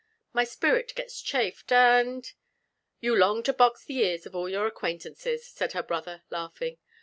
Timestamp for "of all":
4.25-4.49